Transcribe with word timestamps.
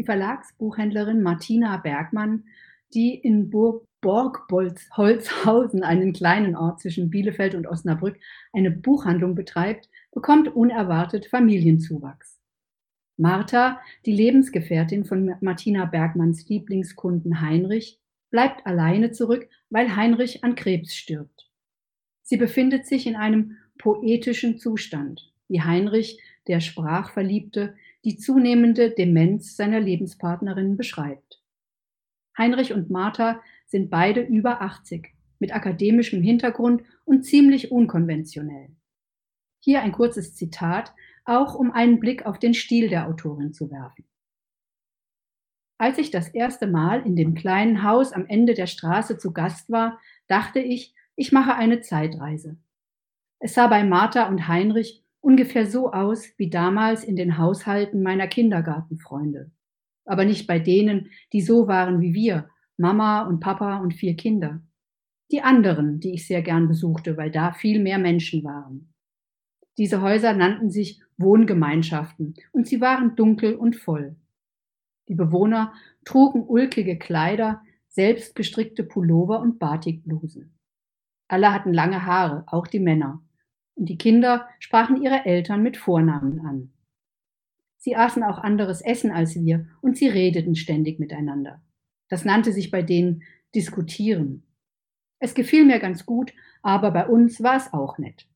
Die 0.00 0.06
Verlagsbuchhändlerin 0.06 1.20
Martina 1.20 1.76
Bergmann, 1.76 2.44
die 2.94 3.14
in 3.14 3.50
Burg 3.50 3.86
Borgholzhausen, 4.00 5.82
einen 5.82 6.14
kleinen 6.14 6.56
Ort 6.56 6.80
zwischen 6.80 7.10
Bielefeld 7.10 7.54
und 7.54 7.66
Osnabrück, 7.66 8.18
eine 8.54 8.70
Buchhandlung 8.70 9.34
betreibt, 9.34 9.90
bekommt 10.10 10.56
unerwartet 10.56 11.26
Familienzuwachs. 11.26 12.40
Martha, 13.18 13.78
die 14.06 14.14
Lebensgefährtin 14.14 15.04
von 15.04 15.34
Martina 15.42 15.84
Bergmanns 15.84 16.48
Lieblingskunden 16.48 17.42
Heinrich, 17.42 18.00
bleibt 18.30 18.66
alleine 18.66 19.10
zurück, 19.10 19.50
weil 19.68 19.96
Heinrich 19.96 20.42
an 20.42 20.54
Krebs 20.54 20.94
stirbt. 20.94 21.50
Sie 22.22 22.38
befindet 22.38 22.86
sich 22.86 23.06
in 23.06 23.16
einem 23.16 23.58
poetischen 23.76 24.56
Zustand, 24.56 25.30
wie 25.48 25.60
Heinrich, 25.60 26.18
der 26.46 26.60
Sprachverliebte, 26.60 27.74
die 28.04 28.16
zunehmende 28.16 28.90
Demenz 28.90 29.56
seiner 29.56 29.80
Lebenspartnerin 29.80 30.76
beschreibt. 30.76 31.42
Heinrich 32.36 32.72
und 32.72 32.90
Martha 32.90 33.42
sind 33.66 33.90
beide 33.90 34.22
über 34.22 34.62
80, 34.62 35.14
mit 35.38 35.54
akademischem 35.54 36.22
Hintergrund 36.22 36.82
und 37.04 37.24
ziemlich 37.24 37.70
unkonventionell. 37.70 38.70
Hier 39.60 39.82
ein 39.82 39.92
kurzes 39.92 40.34
Zitat, 40.34 40.94
auch 41.24 41.54
um 41.54 41.70
einen 41.70 42.00
Blick 42.00 42.24
auf 42.24 42.38
den 42.38 42.54
Stil 42.54 42.88
der 42.88 43.06
Autorin 43.06 43.52
zu 43.52 43.70
werfen. 43.70 44.04
Als 45.78 45.98
ich 45.98 46.10
das 46.10 46.28
erste 46.28 46.66
Mal 46.66 47.06
in 47.06 47.16
dem 47.16 47.34
kleinen 47.34 47.82
Haus 47.82 48.12
am 48.12 48.26
Ende 48.26 48.54
der 48.54 48.66
Straße 48.66 49.18
zu 49.18 49.32
Gast 49.32 49.70
war, 49.70 49.98
dachte 50.26 50.60
ich, 50.60 50.94
ich 51.16 51.32
mache 51.32 51.54
eine 51.54 51.80
Zeitreise. 51.80 52.56
Es 53.38 53.54
sah 53.54 53.66
bei 53.66 53.82
Martha 53.84 54.28
und 54.28 54.46
Heinrich 54.46 54.99
ungefähr 55.20 55.66
so 55.66 55.92
aus 55.92 56.26
wie 56.36 56.50
damals 56.50 57.04
in 57.04 57.16
den 57.16 57.38
Haushalten 57.38 58.02
meiner 58.02 58.26
Kindergartenfreunde. 58.26 59.50
Aber 60.04 60.24
nicht 60.24 60.46
bei 60.46 60.58
denen, 60.58 61.10
die 61.32 61.40
so 61.40 61.68
waren 61.68 62.00
wie 62.00 62.14
wir, 62.14 62.48
Mama 62.76 63.22
und 63.22 63.40
Papa 63.40 63.78
und 63.78 63.94
vier 63.94 64.16
Kinder. 64.16 64.62
Die 65.30 65.42
anderen, 65.42 66.00
die 66.00 66.14
ich 66.14 66.26
sehr 66.26 66.42
gern 66.42 66.66
besuchte, 66.66 67.16
weil 67.16 67.30
da 67.30 67.52
viel 67.52 67.80
mehr 67.80 67.98
Menschen 67.98 68.42
waren. 68.42 68.92
Diese 69.78 70.00
Häuser 70.00 70.32
nannten 70.32 70.70
sich 70.70 71.00
Wohngemeinschaften 71.16 72.34
und 72.52 72.66
sie 72.66 72.80
waren 72.80 73.14
dunkel 73.14 73.54
und 73.54 73.76
voll. 73.76 74.16
Die 75.08 75.14
Bewohner 75.14 75.72
trugen 76.04 76.42
ulkige 76.46 76.98
Kleider, 76.98 77.62
selbstgestrickte 77.88 78.84
Pullover 78.84 79.40
und 79.40 79.58
Batikblusen. 79.58 80.54
Alle 81.28 81.52
hatten 81.52 81.72
lange 81.72 82.06
Haare, 82.06 82.44
auch 82.46 82.66
die 82.66 82.80
Männer. 82.80 83.22
Und 83.80 83.86
die 83.86 83.96
Kinder 83.96 84.46
sprachen 84.58 85.02
ihre 85.02 85.24
Eltern 85.24 85.62
mit 85.62 85.78
Vornamen 85.78 86.40
an. 86.40 86.70
Sie 87.78 87.96
aßen 87.96 88.22
auch 88.22 88.36
anderes 88.36 88.82
Essen 88.82 89.10
als 89.10 89.34
wir 89.34 89.68
und 89.80 89.96
sie 89.96 90.06
redeten 90.06 90.54
ständig 90.54 91.00
miteinander. 91.00 91.62
Das 92.10 92.26
nannte 92.26 92.52
sich 92.52 92.70
bei 92.70 92.82
denen 92.82 93.22
diskutieren. 93.54 94.42
Es 95.18 95.34
gefiel 95.34 95.64
mir 95.64 95.78
ganz 95.78 96.04
gut, 96.04 96.34
aber 96.60 96.90
bei 96.90 97.06
uns 97.06 97.42
war 97.42 97.56
es 97.56 97.72
auch 97.72 97.96
nett. 97.96 98.26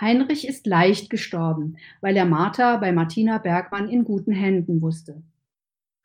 Heinrich 0.00 0.46
ist 0.46 0.64
leicht 0.64 1.10
gestorben, 1.10 1.78
weil 2.00 2.16
er 2.16 2.26
Martha 2.26 2.76
bei 2.76 2.92
Martina 2.92 3.38
Bergmann 3.38 3.88
in 3.88 4.04
guten 4.04 4.32
Händen 4.32 4.80
wusste. 4.82 5.20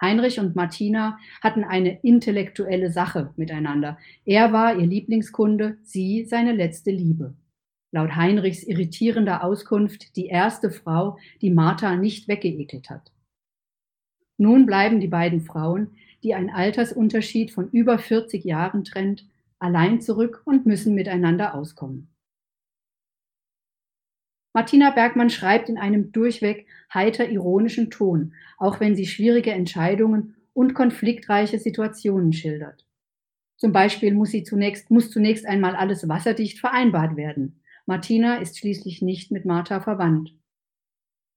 Heinrich 0.02 0.40
und 0.40 0.56
Martina 0.56 1.18
hatten 1.42 1.64
eine 1.64 2.00
intellektuelle 2.02 2.92
Sache 2.92 3.34
miteinander. 3.36 3.98
Er 4.26 4.54
war 4.54 4.78
ihr 4.78 4.86
Lieblingskunde, 4.86 5.78
sie 5.84 6.26
seine 6.26 6.54
letzte 6.54 6.92
Liebe. 6.92 7.34
Laut 7.92 8.16
Heinrichs 8.16 8.64
irritierender 8.64 9.44
Auskunft 9.44 10.16
die 10.16 10.28
erste 10.28 10.72
Frau, 10.72 11.18
die 11.42 11.50
Martha 11.50 11.96
nicht 11.96 12.28
weggeekelt 12.28 12.90
hat. 12.90 13.12
Nun 14.38 14.66
bleiben 14.66 15.00
die 15.00 15.08
beiden 15.08 15.42
Frauen, 15.42 15.96
die 16.24 16.36
ein 16.36 16.50
Altersunterschied 16.50 17.52
von 17.52 17.70
über 17.72 17.98
40 17.98 18.44
Jahren 18.44 18.84
trennt, 18.84 19.26
allein 19.58 20.02
zurück 20.02 20.42
und 20.46 20.66
müssen 20.66 20.94
miteinander 20.94 21.56
auskommen. 21.56 22.10
Martina 24.54 24.92
Bergmann 24.92 25.30
schreibt 25.30 25.70
in 25.70 25.78
einem 25.78 26.12
durchweg 26.12 26.68
heiter 26.94 27.30
ironischen 27.30 27.90
Ton, 27.90 28.34
auch 28.58 28.80
wenn 28.80 28.96
sie 28.96 29.06
schwierige 29.06 29.52
Entscheidungen 29.52 30.36
und 30.54 30.74
konfliktreiche 30.74 31.60
Situationen 31.60 32.34
schildert. 32.34 32.86
Zum 33.58 33.72
Beispiel 33.72 34.14
muss, 34.14 34.32
zunächst, 34.44 34.92
muss 34.92 35.10
zunächst 35.10 35.46
einmal 35.46 35.76
alles 35.76 36.08
wasserdicht 36.08 36.60
vereinbart 36.60 37.18
werden. 37.18 37.60
Martina 37.86 38.38
ist 38.38 38.58
schließlich 38.58 39.02
nicht 39.02 39.32
mit 39.32 39.46
Martha 39.46 39.80
verwandt. 39.80 40.34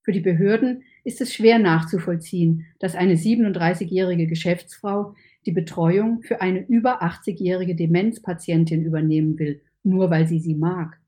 Für 0.03 0.13
die 0.13 0.21
Behörden 0.21 0.83
ist 1.05 1.21
es 1.21 1.35
schwer 1.35 1.59
nachzuvollziehen, 1.59 2.67
dass 2.79 2.95
eine 2.95 3.15
37-jährige 3.15 4.27
Geschäftsfrau 4.27 5.15
die 5.47 5.53
Betreuung 5.53 6.23
für 6.23 6.41
eine 6.41 6.67
über 6.67 7.03
80-jährige 7.03 7.75
Demenzpatientin 7.75 8.85
übernehmen 8.85 9.39
will, 9.39 9.63
nur 9.83 10.11
weil 10.11 10.27
sie 10.27 10.39
sie 10.39 10.55
mag. 10.55 11.00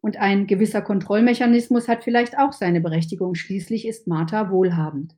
Und 0.00 0.18
ein 0.18 0.46
gewisser 0.46 0.82
Kontrollmechanismus 0.82 1.88
hat 1.88 2.04
vielleicht 2.04 2.38
auch 2.38 2.52
seine 2.52 2.80
Berechtigung. 2.80 3.34
Schließlich 3.34 3.86
ist 3.86 4.06
Martha 4.06 4.50
wohlhabend. 4.50 5.16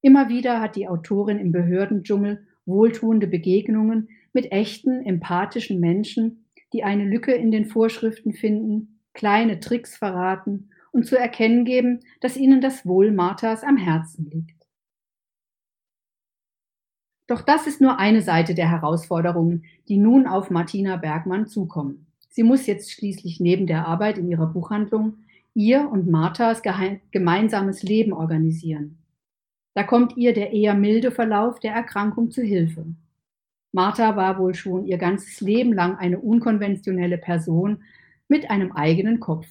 Immer 0.00 0.28
wieder 0.28 0.60
hat 0.60 0.76
die 0.76 0.88
Autorin 0.88 1.38
im 1.38 1.52
Behördendschungel 1.52 2.46
wohltuende 2.66 3.26
Begegnungen 3.26 4.08
mit 4.32 4.52
echten, 4.52 5.04
empathischen 5.04 5.80
Menschen, 5.80 6.44
die 6.72 6.84
eine 6.84 7.04
Lücke 7.04 7.32
in 7.32 7.50
den 7.50 7.64
Vorschriften 7.64 8.32
finden, 8.32 9.00
kleine 9.14 9.58
Tricks 9.60 9.96
verraten 9.96 10.70
und 10.92 11.06
zu 11.06 11.18
erkennen 11.18 11.64
geben, 11.64 12.00
dass 12.20 12.36
ihnen 12.36 12.60
das 12.60 12.86
Wohl 12.86 13.10
Marthas 13.10 13.64
am 13.64 13.76
Herzen 13.76 14.30
liegt. 14.30 14.66
Doch 17.26 17.42
das 17.42 17.66
ist 17.66 17.80
nur 17.80 17.98
eine 17.98 18.22
Seite 18.22 18.54
der 18.54 18.70
Herausforderungen, 18.70 19.64
die 19.86 19.98
nun 19.98 20.26
auf 20.26 20.50
Martina 20.50 20.96
Bergmann 20.96 21.46
zukommen. 21.46 22.07
Sie 22.38 22.44
muss 22.44 22.68
jetzt 22.68 22.92
schließlich 22.92 23.40
neben 23.40 23.66
der 23.66 23.88
Arbeit 23.88 24.16
in 24.16 24.28
ihrer 24.28 24.46
Buchhandlung 24.46 25.14
ihr 25.54 25.90
und 25.90 26.08
Marthas 26.08 26.62
gemeinsames 27.10 27.82
Leben 27.82 28.12
organisieren. 28.12 28.96
Da 29.74 29.82
kommt 29.82 30.16
ihr 30.16 30.32
der 30.32 30.52
eher 30.52 30.74
milde 30.74 31.10
Verlauf 31.10 31.58
der 31.58 31.72
Erkrankung 31.72 32.30
zu 32.30 32.42
Hilfe. 32.42 32.86
Martha 33.72 34.14
war 34.14 34.38
wohl 34.38 34.54
schon 34.54 34.86
ihr 34.86 34.98
ganzes 34.98 35.40
Leben 35.40 35.72
lang 35.72 35.96
eine 35.96 36.20
unkonventionelle 36.20 37.18
Person 37.18 37.82
mit 38.28 38.48
einem 38.52 38.70
eigenen 38.70 39.18
Kopf. 39.18 39.48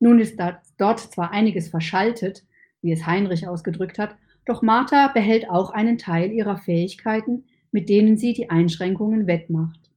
Nun 0.00 0.18
ist 0.18 0.36
dort 0.78 0.98
zwar 0.98 1.30
einiges 1.30 1.68
verschaltet, 1.68 2.42
wie 2.82 2.90
es 2.90 3.06
Heinrich 3.06 3.46
ausgedrückt 3.46 4.00
hat, 4.00 4.16
doch 4.46 4.62
Martha 4.62 5.12
behält 5.14 5.48
auch 5.48 5.70
einen 5.70 5.96
Teil 5.96 6.32
ihrer 6.32 6.56
Fähigkeiten, 6.56 7.44
mit 7.70 7.88
denen 7.88 8.16
sie 8.16 8.32
die 8.32 8.50
Einschränkungen 8.50 9.28
wettmacht. 9.28 9.89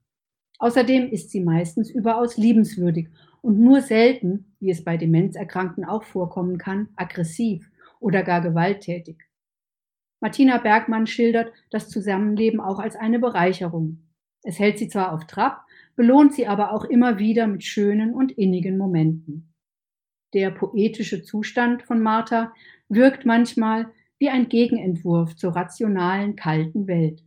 Außerdem 0.64 1.10
ist 1.10 1.30
sie 1.30 1.42
meistens 1.42 1.90
überaus 1.90 2.38
liebenswürdig 2.38 3.10
und 3.42 3.60
nur 3.60 3.82
selten, 3.82 4.56
wie 4.62 4.70
es 4.70 4.82
bei 4.82 4.96
Demenzerkrankten 4.96 5.84
auch 5.84 6.04
vorkommen 6.04 6.58
kann, 6.58 6.88
aggressiv 6.96 7.70
oder 8.00 8.24
gar 8.24 8.40
gewalttätig. 8.40 9.18
Martina 10.22 10.60
Bergmann 10.60 11.06
schildert 11.06 11.52
das 11.70 11.90
Zusammenleben 11.90 12.62
auch 12.62 12.80
als 12.80 12.96
eine 12.96 13.20
Bereicherung. 13.20 14.08
Es 14.42 14.58
hält 14.58 14.80
sie 14.80 14.88
zwar 14.88 15.12
auf 15.12 15.28
Trab, 15.28 15.66
belohnt 15.98 16.34
sie 16.34 16.48
aber 16.48 16.72
auch 16.72 16.86
immer 16.86 17.20
wieder 17.20 17.46
mit 17.46 17.66
schönen 17.66 18.14
und 18.14 18.32
innigen 18.32 18.78
Momenten. 18.78 19.54
Der 20.34 20.50
poetische 20.50 21.24
Zustand 21.24 21.84
von 21.84 22.02
Martha 22.02 22.54
wirkt 22.88 23.26
manchmal 23.26 23.92
wie 24.18 24.30
ein 24.30 24.48
Gegenentwurf 24.48 25.36
zur 25.36 25.58
rationalen, 25.58 26.38
kalten 26.38 26.88
Welt. 26.88 27.22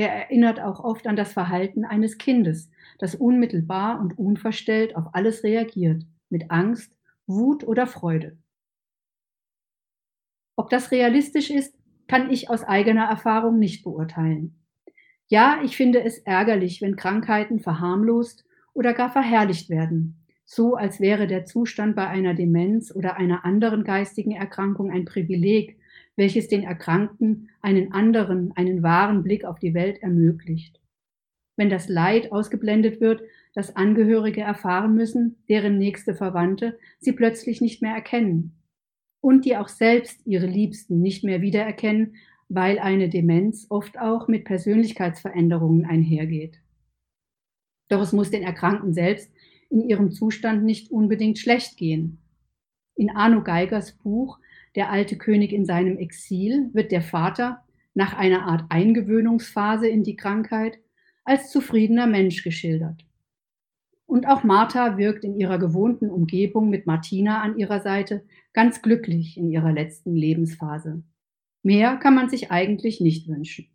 Er 0.00 0.08
erinnert 0.14 0.60
auch 0.60 0.82
oft 0.82 1.06
an 1.06 1.14
das 1.14 1.34
Verhalten 1.34 1.84
eines 1.84 2.16
Kindes, 2.16 2.70
das 2.98 3.14
unmittelbar 3.14 4.00
und 4.00 4.18
unverstellt 4.18 4.96
auf 4.96 5.14
alles 5.14 5.44
reagiert, 5.44 6.04
mit 6.30 6.50
Angst, 6.50 6.96
Wut 7.26 7.64
oder 7.64 7.86
Freude. 7.86 8.38
Ob 10.56 10.70
das 10.70 10.90
realistisch 10.90 11.50
ist, 11.50 11.76
kann 12.08 12.30
ich 12.30 12.48
aus 12.48 12.64
eigener 12.64 13.10
Erfahrung 13.10 13.58
nicht 13.58 13.84
beurteilen. 13.84 14.64
Ja, 15.26 15.60
ich 15.62 15.76
finde 15.76 16.02
es 16.02 16.16
ärgerlich, 16.20 16.80
wenn 16.80 16.96
Krankheiten 16.96 17.60
verharmlost 17.60 18.46
oder 18.72 18.94
gar 18.94 19.10
verherrlicht 19.10 19.68
werden, 19.68 20.24
so 20.46 20.76
als 20.76 21.00
wäre 21.00 21.26
der 21.26 21.44
Zustand 21.44 21.94
bei 21.94 22.06
einer 22.06 22.32
Demenz 22.32 22.90
oder 22.90 23.18
einer 23.18 23.44
anderen 23.44 23.84
geistigen 23.84 24.32
Erkrankung 24.32 24.90
ein 24.90 25.04
Privileg, 25.04 25.78
welches 26.16 26.48
den 26.48 26.62
Erkrankten 26.62 27.50
einen 27.60 27.92
anderen, 27.92 28.52
einen 28.56 28.82
wahren 28.82 29.22
Blick 29.22 29.44
auf 29.44 29.58
die 29.58 29.74
Welt 29.74 30.02
ermöglicht. 30.02 30.80
Wenn 31.56 31.70
das 31.70 31.88
Leid 31.88 32.32
ausgeblendet 32.32 33.00
wird, 33.00 33.22
das 33.54 33.76
Angehörige 33.76 34.40
erfahren 34.40 34.94
müssen, 34.94 35.36
deren 35.48 35.78
nächste 35.78 36.14
Verwandte 36.14 36.78
sie 36.98 37.12
plötzlich 37.12 37.60
nicht 37.60 37.82
mehr 37.82 37.94
erkennen 37.94 38.56
und 39.20 39.44
die 39.44 39.56
auch 39.56 39.68
selbst 39.68 40.26
ihre 40.26 40.46
Liebsten 40.46 41.00
nicht 41.00 41.24
mehr 41.24 41.42
wiedererkennen, 41.42 42.14
weil 42.48 42.78
eine 42.78 43.08
Demenz 43.08 43.66
oft 43.68 43.98
auch 43.98 44.26
mit 44.26 44.44
Persönlichkeitsveränderungen 44.44 45.84
einhergeht. 45.84 46.60
Doch 47.88 48.00
es 48.00 48.12
muss 48.12 48.30
den 48.30 48.42
Erkrankten 48.42 48.92
selbst 48.92 49.30
in 49.68 49.88
ihrem 49.88 50.10
Zustand 50.12 50.64
nicht 50.64 50.90
unbedingt 50.90 51.38
schlecht 51.38 51.76
gehen. 51.76 52.18
In 52.96 53.10
Arno 53.10 53.42
Geigers 53.42 53.92
Buch 53.92 54.38
Der 54.76 54.90
alte 54.90 55.16
König 55.16 55.52
in 55.52 55.64
seinem 55.64 55.98
Exil 55.98 56.70
wird 56.72 56.92
der 56.92 57.02
Vater 57.02 57.64
nach 57.94 58.14
einer 58.14 58.46
Art 58.46 58.64
Eingewöhnungsphase 58.68 59.88
in 59.88 60.04
die 60.04 60.16
Krankheit 60.16 60.78
als 61.24 61.50
zufriedener 61.50 62.06
Mensch 62.06 62.42
geschildert. 62.44 63.04
Und 64.06 64.26
auch 64.26 64.42
Martha 64.42 64.96
wirkt 64.96 65.24
in 65.24 65.36
ihrer 65.36 65.58
gewohnten 65.58 66.10
Umgebung 66.10 66.68
mit 66.68 66.86
Martina 66.86 67.42
an 67.42 67.56
ihrer 67.58 67.80
Seite 67.80 68.24
ganz 68.52 68.82
glücklich 68.82 69.36
in 69.36 69.50
ihrer 69.50 69.72
letzten 69.72 70.14
Lebensphase. 70.14 71.02
Mehr 71.62 71.96
kann 71.96 72.14
man 72.14 72.28
sich 72.28 72.50
eigentlich 72.50 73.00
nicht 73.00 73.28
wünschen. 73.28 73.68